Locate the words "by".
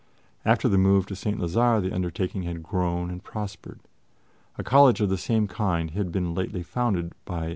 7.23-7.49